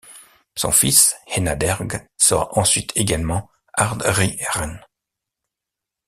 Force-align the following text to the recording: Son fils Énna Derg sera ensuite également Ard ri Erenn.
Son 0.55 0.71
fils 0.71 1.15
Énna 1.35 1.55
Derg 1.55 2.07
sera 2.17 2.49
ensuite 2.57 2.91
également 2.95 3.51
Ard 3.73 4.01
ri 4.03 4.35
Erenn. 4.39 4.81